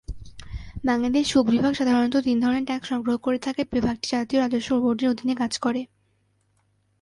বাংলাদেশ 0.85 1.23
শুল্ক 1.31 1.47
বিভাগ 1.49 1.73
সাধারণত 1.73 2.15
তিন 2.17 2.37
ধরনের 2.39 2.65
ট্যাক্স 2.65 2.87
সংগ্রহ 2.89 3.15
করে 3.17 3.39
থাকে, 3.39 3.61
বিভাগটি 3.73 4.07
জাতীয় 4.09 4.39
রাজস্ব 4.41 4.69
বোর্ডের 4.83 5.11
অধীনে 5.11 5.35
কাজ 5.35 5.53
করে। 5.59 5.81